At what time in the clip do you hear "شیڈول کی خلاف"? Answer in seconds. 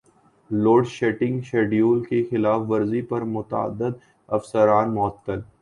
1.41-2.61